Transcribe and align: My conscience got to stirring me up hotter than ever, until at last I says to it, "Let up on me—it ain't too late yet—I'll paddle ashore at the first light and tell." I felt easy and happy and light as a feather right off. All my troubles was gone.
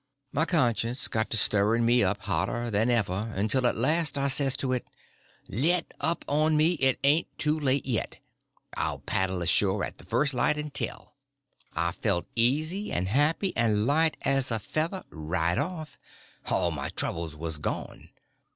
My 0.31 0.45
conscience 0.45 1.07
got 1.07 1.29
to 1.29 1.37
stirring 1.37 1.85
me 1.85 2.03
up 2.03 2.21
hotter 2.23 2.71
than 2.71 2.89
ever, 2.89 3.31
until 3.35 3.67
at 3.67 3.75
last 3.77 4.17
I 4.17 4.29
says 4.29 4.57
to 4.57 4.73
it, 4.73 4.87
"Let 5.47 5.91
up 5.99 6.25
on 6.27 6.57
me—it 6.57 6.97
ain't 7.03 7.27
too 7.37 7.59
late 7.59 7.85
yet—I'll 7.85 8.97
paddle 8.97 9.43
ashore 9.43 9.83
at 9.83 9.99
the 9.99 10.03
first 10.03 10.33
light 10.33 10.57
and 10.57 10.73
tell." 10.73 11.13
I 11.75 11.91
felt 11.91 12.25
easy 12.35 12.91
and 12.91 13.09
happy 13.09 13.55
and 13.55 13.85
light 13.85 14.17
as 14.23 14.49
a 14.49 14.57
feather 14.57 15.03
right 15.11 15.59
off. 15.59 15.99
All 16.47 16.71
my 16.71 16.89
troubles 16.89 17.35
was 17.35 17.59
gone. 17.59 18.09